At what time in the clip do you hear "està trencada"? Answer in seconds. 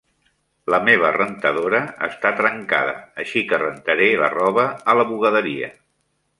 2.07-2.97